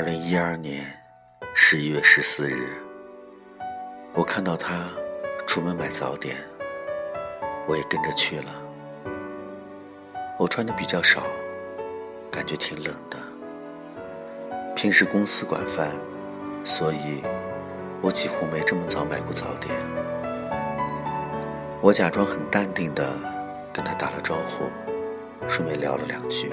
[0.00, 0.82] 二零一二年
[1.52, 2.68] 十一月十四日，
[4.14, 4.88] 我看到他
[5.46, 6.38] 出门买早点，
[7.68, 8.44] 我也跟着去了。
[10.38, 11.24] 我穿的比较少，
[12.30, 13.18] 感觉挺冷的。
[14.74, 15.90] 平时公司管饭，
[16.64, 17.22] 所以
[18.00, 19.70] 我几乎没这么早买过早点。
[21.82, 23.06] 我假装很淡定的
[23.70, 24.64] 跟他打了招呼，
[25.46, 26.50] 顺便聊了两句。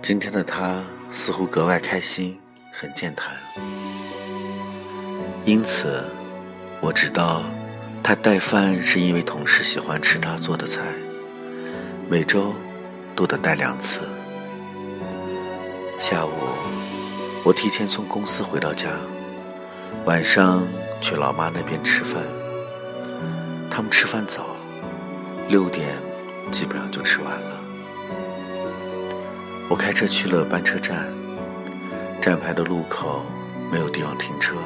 [0.00, 2.38] 今天的他似乎格外开心，
[2.72, 3.34] 很健谈，
[5.44, 6.04] 因此
[6.80, 7.42] 我知道
[8.02, 10.80] 他带饭是因为同事喜欢吃他做的菜，
[12.08, 12.54] 每周
[13.16, 14.00] 都得带两次。
[15.98, 16.30] 下午
[17.44, 18.88] 我提前从公司回到家，
[20.04, 20.66] 晚上
[21.00, 22.22] 去老妈那边吃饭。
[23.68, 24.46] 他们吃饭早，
[25.48, 25.98] 六点
[26.50, 27.59] 基本上就吃完了。
[29.70, 31.06] 我开车去了班车站，
[32.20, 33.24] 站牌的路口
[33.70, 34.56] 没有地方停车，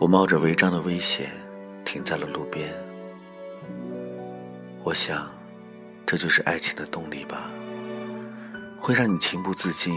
[0.00, 1.30] 我冒着违章的危险
[1.84, 2.74] 停在了路边。
[4.82, 5.30] 我想，
[6.04, 7.48] 这就是爱情的动力吧，
[8.76, 9.94] 会让你情不自禁，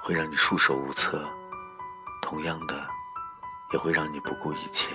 [0.00, 1.28] 会让你束手无策，
[2.22, 2.86] 同样的，
[3.72, 4.92] 也会让你不顾一切。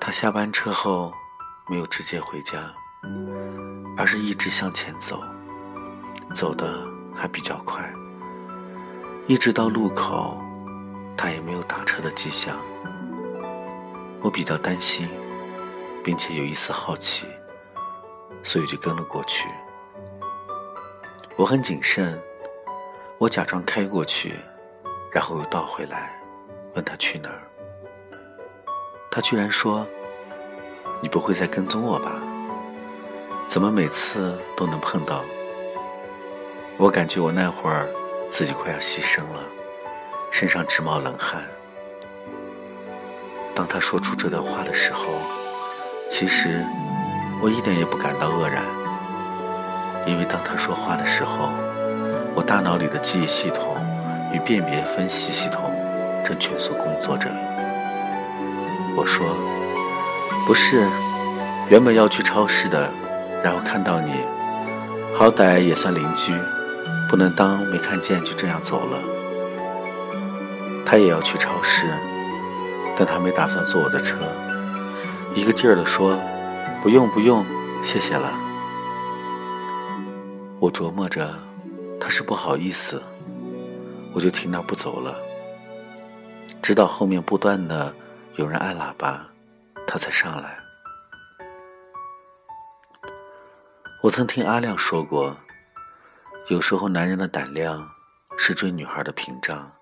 [0.00, 1.12] 他下班车后
[1.66, 2.72] 没有直接回家。
[3.98, 5.20] 而是一直向前走，
[6.32, 7.92] 走的还比较快，
[9.26, 10.40] 一直到路口，
[11.16, 12.56] 他也没有打车的迹象。
[14.20, 15.08] 我比较担心，
[16.04, 17.26] 并且有一丝好奇，
[18.44, 19.48] 所以就跟了过去。
[21.36, 22.16] 我很谨慎，
[23.18, 24.32] 我假装开过去，
[25.12, 26.16] 然后又倒回来，
[26.76, 27.42] 问他去哪儿。
[29.10, 29.84] 他居然说
[31.02, 32.22] ：“你不会再跟踪我吧？”
[33.48, 35.24] 怎么每次都能碰到？
[36.76, 37.88] 我感觉我那会儿
[38.28, 39.40] 自己快要牺牲了，
[40.30, 41.42] 身上直冒冷汗。
[43.54, 45.06] 当他说出这段话的时候，
[46.10, 46.62] 其实
[47.40, 48.62] 我一点也不感到愕然，
[50.06, 51.48] 因为当他说话的时候，
[52.34, 53.82] 我大脑里的记忆系统
[54.30, 55.74] 与辨别分析系统
[56.22, 57.30] 正全速工作着。
[58.94, 59.26] 我说
[60.46, 60.86] ：“不是，
[61.70, 62.92] 原本要去超市的。”
[63.42, 64.12] 然后看到你，
[65.16, 66.32] 好歹也算邻居，
[67.08, 69.00] 不能当没看见就这样走了。
[70.84, 71.86] 他也要去超市，
[72.96, 74.16] 但他没打算坐我的车，
[75.34, 76.18] 一个劲儿地说
[76.82, 77.44] ：“不用不用，
[77.82, 78.32] 谢谢了。”
[80.60, 81.32] 我琢磨着，
[82.00, 83.02] 他是不好意思，
[84.12, 85.14] 我就停那不走了，
[86.60, 87.94] 直到后面不断的
[88.36, 89.26] 有人按喇叭，
[89.86, 90.58] 他才上来。
[94.00, 95.36] 我曾听阿亮说过，
[96.46, 97.90] 有时候男人的胆量
[98.36, 99.72] 是追女孩的屏障。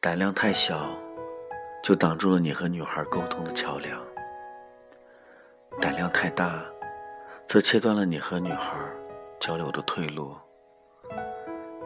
[0.00, 0.88] 胆量太小，
[1.84, 4.00] 就挡住了你和女孩沟通的桥梁；
[5.78, 6.64] 胆量太大，
[7.46, 8.74] 则切断了你和女孩
[9.38, 10.34] 交流的退路。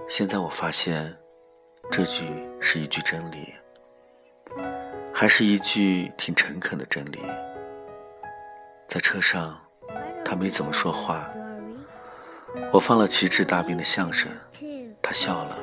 [0.08, 1.12] 现在我发现，
[1.90, 3.52] 这句是一句真理，
[5.12, 7.20] 还是一句挺诚恳的真理。
[8.86, 9.60] 在车上。
[10.24, 11.28] 他没怎么说话，
[12.72, 14.30] 我放了奇志大兵的相声，
[15.02, 15.58] 他笑了，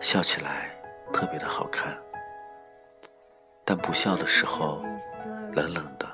[0.00, 0.70] 笑起来
[1.12, 1.96] 特别的好看，
[3.64, 4.84] 但不笑的时候
[5.52, 6.06] 冷冷的，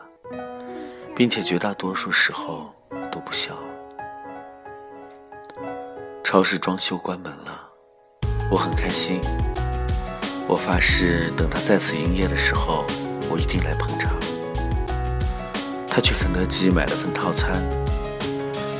[1.16, 2.72] 并且绝大多数时候
[3.10, 3.54] 都不笑。
[6.22, 7.68] 超市装修关门了，
[8.50, 9.20] 我很开心，
[10.48, 12.84] 我发誓等他再次营业的时候，
[13.30, 14.12] 我一定来捧场。
[15.94, 17.62] 他去肯德基买了份套餐，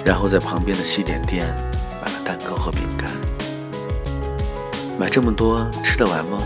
[0.03, 1.47] 然后在旁边的西点店
[2.03, 3.11] 买了蛋糕和饼干。
[4.99, 6.39] 买这么多吃得完吗？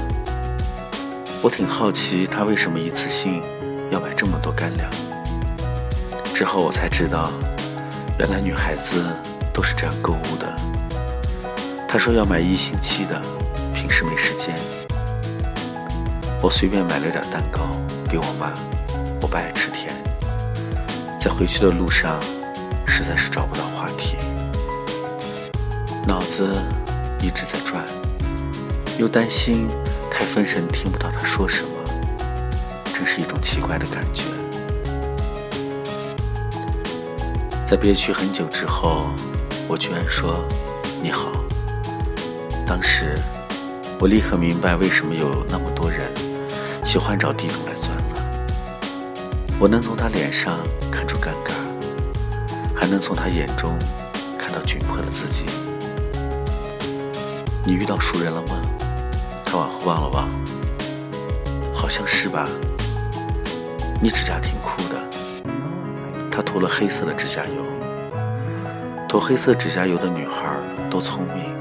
[1.41, 3.41] 我挺好奇他为什么一次性
[3.93, 4.91] 要买这么多干粮。
[6.35, 7.31] 之后我才知道，
[8.19, 9.05] 原来女孩子
[9.55, 10.53] 都是这样购物的。
[11.87, 13.23] 他说要买一星期的，
[13.73, 14.53] 平时没时间。
[16.43, 17.61] 我随便买了点蛋糕
[18.11, 18.53] 给我妈，
[19.23, 19.95] 我不爱吃甜。
[21.27, 22.21] 在回去的路上，
[22.87, 24.17] 实在是找不到话题，
[26.07, 26.49] 脑子
[27.21, 27.85] 一直在转，
[28.97, 29.67] 又担心
[30.09, 31.69] 太分神听不到他说什么，
[32.95, 34.23] 真是一种奇怪的感觉。
[37.67, 39.09] 在憋屈很久之后，
[39.67, 40.47] 我居然说
[41.03, 41.33] ：“你好。”
[42.65, 43.19] 当时
[43.99, 46.09] 我立刻明白为什么有那么多人
[46.85, 47.96] 喜欢找地洞来钻。
[49.59, 50.59] 我能从他脸上。
[50.89, 51.53] 看出尴尬，
[52.75, 53.77] 还能从他眼中
[54.39, 55.45] 看到窘迫的自己。
[57.65, 58.63] 你遇到熟人了吗？
[59.45, 60.27] 他往后望了望，
[61.75, 62.49] 好像是吧。
[64.01, 64.97] 你指甲挺酷的。
[66.31, 67.63] 他涂了黑色的指甲油。
[69.07, 70.57] 涂黑色指甲油的女孩
[70.91, 71.55] 都聪明。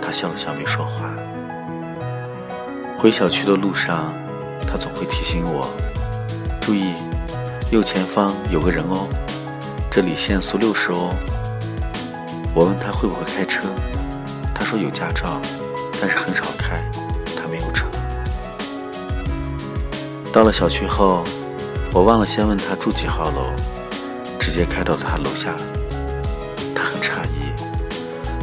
[0.00, 1.14] 他笑了笑，没说话。
[2.96, 4.14] 回小区的路上，
[4.62, 5.68] 他总会提醒我，
[6.66, 6.94] 注意，
[7.70, 9.06] 右前方有个人哦，
[9.88, 11.14] 这里限速六十哦。
[12.52, 13.68] 我问他会不会开车，
[14.52, 15.40] 他说有驾照，
[16.00, 16.82] 但是很少开，
[17.36, 17.86] 他没有车。
[20.32, 21.22] 到了小区后，
[21.92, 23.46] 我忘了先问他住几号楼，
[24.36, 25.54] 直接开到他楼下。
[26.74, 27.52] 他很诧异，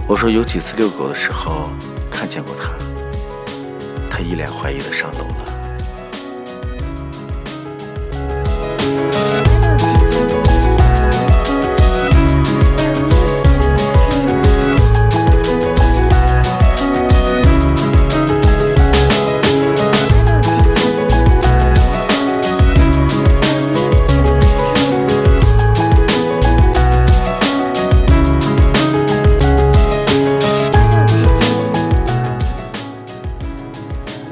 [0.08, 1.70] 我说有几次遛狗的时候
[2.10, 2.72] 看见过他，
[4.10, 5.63] 他一脸怀疑的上楼了。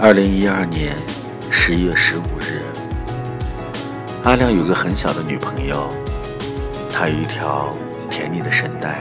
[0.04, 0.94] 二零一二年
[1.52, 2.60] 十一月十五日，
[4.24, 5.90] 阿亮有个很小的女朋友，
[6.94, 7.76] 她有一条
[8.08, 9.00] 甜腻的声带，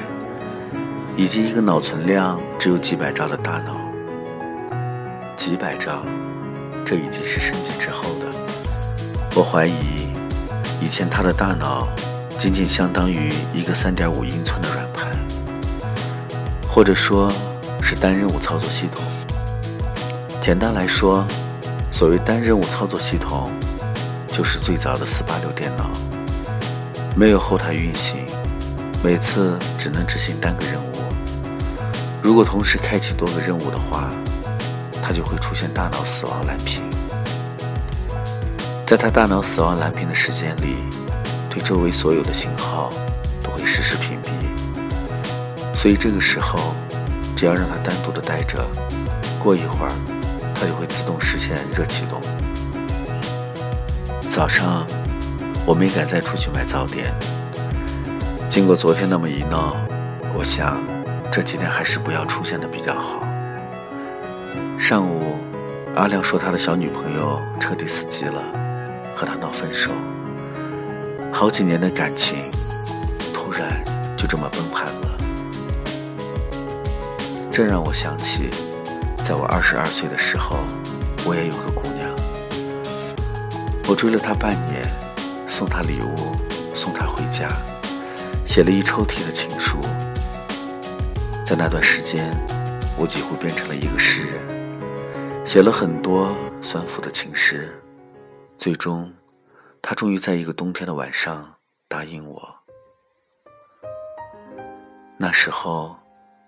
[1.15, 3.77] 以及一个脑存量只有几百兆的大脑。
[5.37, 6.07] 几百兆，
[6.87, 8.27] 这已经是升级之后的。
[9.35, 10.09] 我怀疑，
[10.81, 11.87] 以前她的大脑
[12.39, 15.13] 仅仅相当于一个三点五英寸的软盘，
[16.67, 17.31] 或者说
[17.83, 19.05] 是单任务操作系统。
[20.41, 21.23] 简单来说，
[21.93, 23.51] 所谓单任务操作系统，
[24.33, 25.91] 就是最早的四八六电脑，
[27.17, 28.25] 没有后台运行，
[29.03, 30.87] 每次只能执行单个任务。
[32.23, 34.09] 如果同时开启多个任务的话，
[35.03, 36.83] 它就会出现大脑死亡蓝屏。
[38.87, 40.77] 在它大脑死亡蓝屏的时间里，
[41.49, 42.91] 对周围所有的信号
[43.43, 44.31] 都会实时屏蔽。
[45.77, 46.75] 所以这个时候，
[47.37, 48.65] 只要让它单独的待着，
[49.39, 49.93] 过一会儿。
[50.55, 52.21] 它就会自动实现热启动。
[54.41, 54.87] 早上，
[55.67, 57.13] 我没敢再出去买早点。
[58.49, 59.77] 经过昨天那么一闹，
[60.35, 60.83] 我想
[61.31, 63.23] 这几天还是不要出现的比较好。
[64.79, 65.37] 上午，
[65.95, 68.43] 阿亮说他的小女朋友彻底死机了，
[69.15, 69.91] 和他闹分手。
[71.31, 72.51] 好几年的感情，
[73.35, 73.85] 突然
[74.17, 75.19] 就这么崩盘了。
[77.51, 78.49] 这让我想起。
[79.23, 80.57] 在我二十二岁的时候，
[81.27, 81.90] 我也有个姑。
[83.91, 84.89] 我追了她半年，
[85.49, 86.15] 送她礼物，
[86.77, 87.49] 送她回家，
[88.47, 89.81] 写了一抽屉的情书。
[91.45, 92.33] 在那段时间，
[92.97, 96.33] 我几乎变成了一个诗人，写了很多
[96.63, 97.77] 酸腐的情诗。
[98.57, 99.13] 最终，
[99.83, 101.53] 她终于在一个冬天的晚上
[101.89, 102.49] 答应我。
[105.19, 105.97] 那时候，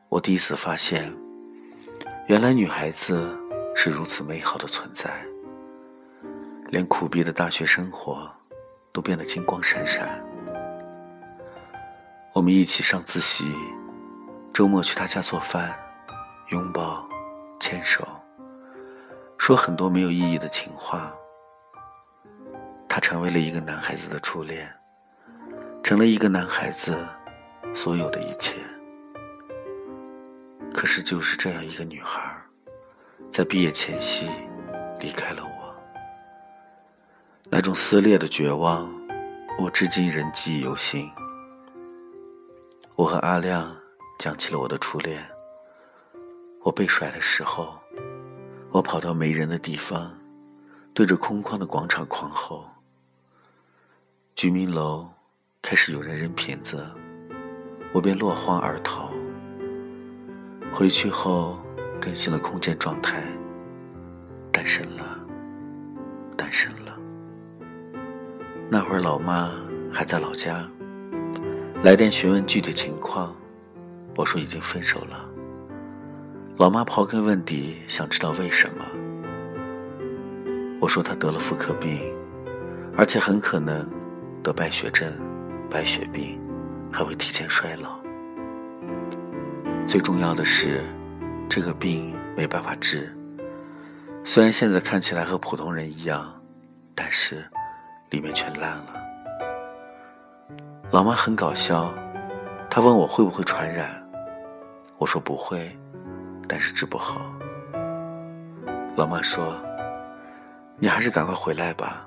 [0.08, 1.12] 我第一次发现。
[2.28, 3.36] 原来女孩子
[3.74, 5.10] 是如此美好的存在，
[6.72, 8.26] 连苦逼的大学生活
[8.92, 10.08] 都变得金光闪闪。
[12.32, 13.44] 我们一起上自习，
[14.54, 15.78] 周末去他家做饭，
[16.48, 17.06] 拥抱、
[17.60, 18.08] 牵手，
[19.36, 21.12] 说很多没有意义的情话。
[22.88, 24.66] 他成为了一个男孩子的初恋，
[25.82, 26.96] 成了一个男孩子
[27.74, 28.56] 所有的一切。
[30.72, 32.34] 可是，就是这样一个女孩，
[33.30, 34.30] 在毕业前夕
[35.00, 35.51] 离开了我。
[37.54, 38.90] 那种撕裂的绝望，
[39.58, 41.10] 我至今仍记忆犹新。
[42.96, 43.76] 我和阿亮
[44.18, 45.22] 讲起了我的初恋。
[46.62, 47.78] 我被甩的时候，
[48.70, 50.18] 我跑到没人的地方，
[50.94, 52.64] 对着空旷的广场狂吼。
[54.34, 55.06] 居民楼
[55.60, 56.82] 开始有人扔瓶子，
[57.92, 59.10] 我便落荒而逃。
[60.72, 61.60] 回去后，
[62.00, 63.22] 更新了空间状态。
[64.50, 65.20] 单身了，
[66.34, 66.98] 单身了。
[68.74, 69.52] 那会儿老妈
[69.92, 70.66] 还在老家，
[71.82, 73.36] 来电询问具体情况，
[74.16, 75.28] 我说已经分手了。
[76.56, 78.82] 老妈刨根问底，想知道为什么。
[80.80, 82.00] 我说她得了妇科病，
[82.96, 83.86] 而且很可能
[84.42, 85.06] 得败血症、
[85.70, 86.40] 白血病，
[86.90, 88.00] 还会提前衰老。
[89.86, 90.82] 最重要的是，
[91.46, 93.14] 这个病没办法治。
[94.24, 96.40] 虽然现在看起来和普通人一样，
[96.94, 97.44] 但是
[98.12, 98.92] 里面全烂了。
[100.90, 101.90] 老妈很搞笑，
[102.68, 103.88] 她问我会不会传染，
[104.98, 105.74] 我说不会，
[106.46, 107.22] 但是治不好。
[108.94, 109.56] 老妈说
[110.76, 112.06] ：“你还是赶快回来吧，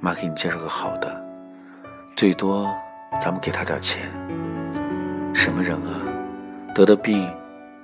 [0.00, 1.24] 妈给你介绍个好的，
[2.16, 2.68] 最多
[3.20, 4.02] 咱们给他点钱。
[5.32, 6.02] 什么人啊，
[6.74, 7.32] 得的病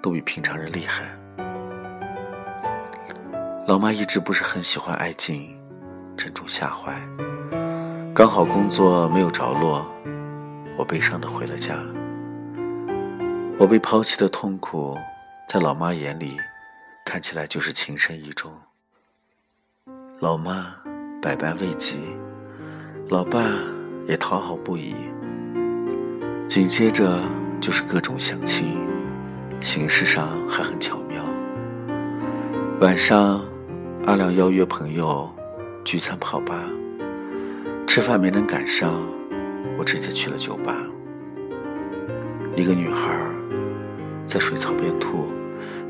[0.02, 1.04] 都比平常人厉害。”
[3.68, 5.56] 老妈一直不是很喜欢爱静，
[6.16, 6.92] 正中下怀。
[8.18, 9.86] 刚好工作没有着落，
[10.76, 11.78] 我悲伤的回了家。
[13.56, 14.98] 我被抛弃的痛苦，
[15.48, 16.36] 在老妈眼里。
[17.04, 18.50] 看起来就是情深意重。
[20.18, 20.74] 老妈
[21.22, 21.94] 百般慰藉，
[23.08, 23.40] 老爸
[24.08, 24.96] 也讨好不已。
[26.48, 27.22] 紧接着
[27.60, 28.84] 就是各种相亲，
[29.60, 31.22] 形式上还很巧妙。
[32.80, 33.40] 晚上，
[34.06, 35.32] 阿亮邀约朋友
[35.84, 36.64] 聚餐跑吧，
[37.88, 39.02] 吃饭没能赶上，
[39.78, 40.76] 我直接去了酒吧。
[42.54, 43.18] 一个女孩
[44.26, 45.26] 在水槽边吐。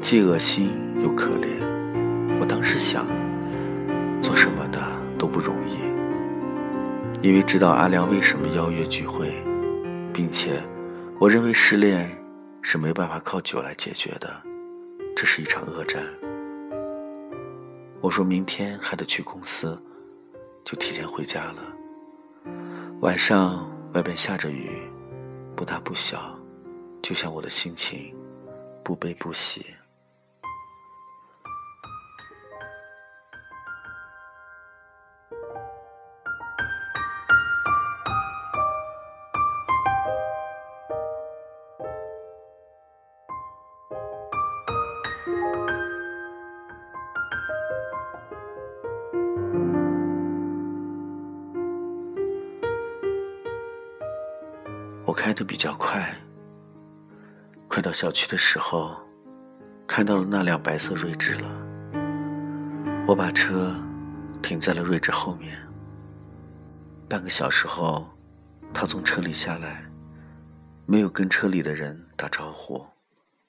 [0.01, 0.71] 既恶心
[1.03, 1.61] 又可怜，
[2.41, 3.05] 我当时想，
[4.23, 4.81] 做什么的
[5.19, 5.77] 都不容易。
[7.21, 9.35] 因为知道阿良为什么邀约聚会，
[10.15, 10.63] 并且
[11.19, 12.09] 我认为失恋
[12.63, 14.31] 是没办法靠酒来解决的，
[15.17, 16.03] 这是一场恶战。
[18.01, 19.77] 我说明天还得去公司，
[20.65, 21.78] 就提前回家了。
[23.01, 23.65] 晚上
[23.95, 24.71] 外边下着雨，
[25.55, 26.37] 不大不小，
[27.01, 28.13] 就像我的心情，
[28.83, 29.65] 不悲不喜。
[55.19, 56.15] 开的比较快，
[57.67, 58.97] 快到小区的时候，
[59.85, 61.49] 看到了那辆白色锐志了。
[63.05, 63.75] 我把车
[64.41, 65.59] 停在了锐志后面。
[67.09, 68.09] 半个小时后，
[68.73, 69.83] 他从车里下来，
[70.87, 72.87] 没有跟车里的人打招呼，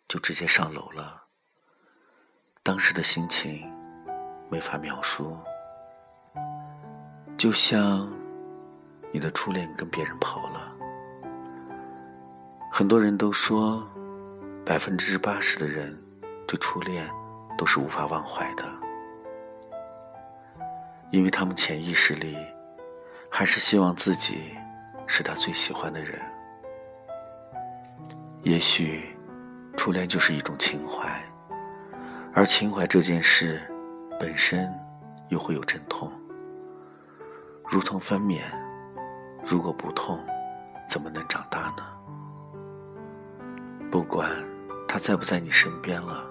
[0.07, 1.21] 就直接上楼了。
[2.63, 3.71] 当时的心情
[4.49, 5.38] 没法描述，
[7.38, 8.11] 就像
[9.11, 10.68] 你的初恋跟别人跑了。
[12.79, 13.86] 很多人都说，
[14.65, 16.01] 百分之八十的人
[16.48, 17.05] 对初恋
[17.57, 18.63] 都是无法忘怀的，
[21.12, 22.38] 因为他们潜意识里
[23.29, 24.53] 还是希望自己
[25.07, 26.21] 是他最喜欢的人。
[28.43, 29.13] 也许，
[29.75, 31.21] 初恋就是一种情怀，
[32.33, 33.62] 而情怀这件事
[34.17, 34.74] 本身
[35.27, 36.09] 又会有阵痛，
[37.67, 38.39] 如同分娩，
[39.45, 40.17] 如果不痛，
[40.88, 41.45] 怎么能长？
[44.00, 44.32] 不管
[44.88, 46.24] 他在不在你身边了，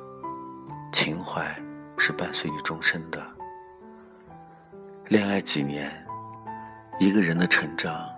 [0.91, 1.55] 情怀
[1.99, 3.23] 是伴随你终身的。
[5.09, 5.93] 恋爱几年，
[6.99, 8.09] 一个人的成长，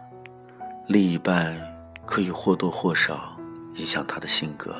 [0.87, 1.61] 另一半
[2.07, 3.37] 可以或多或少
[3.75, 4.73] 影响他的性格。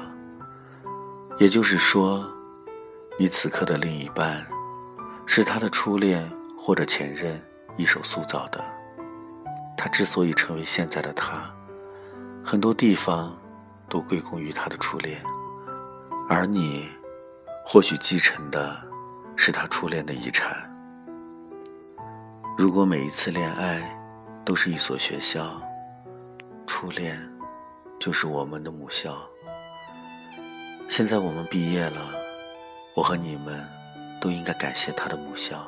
[1.41, 2.25] 也就是说，
[3.19, 4.47] 你此刻的另一半，
[5.27, 7.43] 是他的初恋或者前任
[7.77, 8.65] 一手塑造的。
[9.77, 11.53] 他之所以成为现在的他，
[12.45, 13.37] 很多地方。
[13.91, 15.21] 都归功于他的初恋，
[16.29, 16.89] 而你，
[17.67, 18.81] 或许继承的
[19.37, 20.57] 是他初恋的遗产。
[22.57, 23.83] 如果每一次恋爱
[24.45, 25.61] 都是一所学校，
[26.67, 27.21] 初恋
[27.99, 29.19] 就是我们的母校。
[30.89, 32.01] 现在我们毕业了，
[32.95, 33.67] 我和你们
[34.21, 35.67] 都应该感谢他的母校。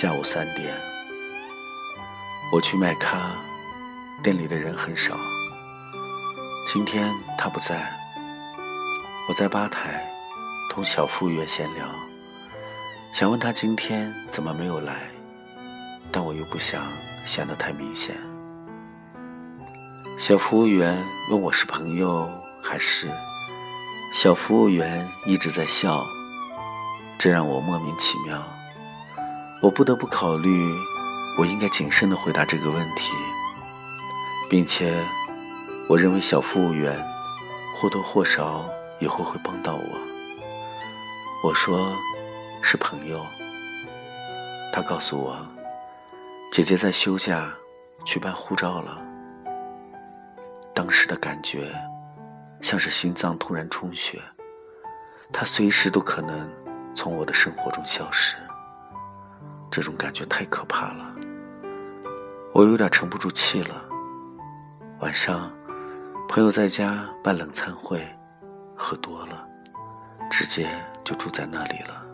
[0.00, 0.74] 下午三点，
[2.50, 3.32] 我去卖咖，
[4.22, 5.14] 店里的人很少。
[6.66, 7.94] 今天他不在，
[9.28, 10.02] 我在吧台
[10.70, 11.86] 同小服务员闲聊，
[13.12, 15.10] 想问他今天怎么没有来，
[16.10, 16.86] 但我又不想
[17.26, 18.16] 显得太明显。
[20.16, 20.96] 小服务员
[21.30, 22.26] 问我是朋友
[22.62, 23.10] 还是，
[24.14, 26.02] 小服务员一直在笑。
[27.18, 28.42] 这让我莫名其妙，
[29.62, 30.74] 我不得不考虑，
[31.38, 33.12] 我应该谨慎的回答这个问题，
[34.48, 34.90] 并且，
[35.86, 36.98] 我认为小服务员
[37.76, 38.68] 或多或少
[39.00, 39.82] 以后会帮到我，
[41.44, 41.94] 我说
[42.62, 43.24] 是朋友。
[44.72, 45.36] 他告诉我，
[46.50, 47.52] 姐姐在休假
[48.06, 48.98] 去办护照了。
[50.72, 51.70] 当时的感觉
[52.62, 54.22] 像是心脏突然充血，
[55.30, 56.50] 她随时都可能
[56.94, 58.36] 从我的生活中消失。
[59.70, 61.14] 这种感觉太可怕了，
[62.52, 63.84] 我有点沉不住气了。
[64.98, 65.50] 晚上，
[66.28, 68.04] 朋友在家办冷餐会，
[68.74, 69.46] 喝多了，
[70.28, 70.68] 直接
[71.04, 72.04] 就住在那里了。